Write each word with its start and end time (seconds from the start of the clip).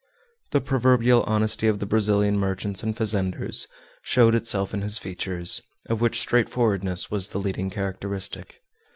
The 0.49 0.61
proverbial 0.61 1.21
honesty 1.27 1.67
of 1.67 1.77
the 1.77 1.85
Brazilian 1.85 2.39
merchants 2.39 2.81
and 2.81 2.97
fazenders 2.97 3.67
showed 4.01 4.33
itself 4.33 4.73
in 4.73 4.81
his 4.81 4.97
features, 4.97 5.61
of 5.89 6.01
which 6.01 6.19
straightforwardness 6.19 7.11
was 7.11 7.29
the 7.29 7.39
leading 7.39 7.69
characteristic. 7.69 8.63